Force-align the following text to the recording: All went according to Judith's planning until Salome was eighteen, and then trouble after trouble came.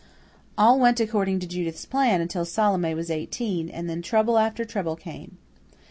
All 0.57 0.79
went 0.79 0.99
according 0.99 1.37
to 1.41 1.47
Judith's 1.47 1.85
planning 1.85 2.21
until 2.23 2.43
Salome 2.43 2.95
was 2.95 3.11
eighteen, 3.11 3.69
and 3.69 3.87
then 3.87 4.01
trouble 4.01 4.39
after 4.39 4.65
trouble 4.65 4.95
came. 4.95 5.37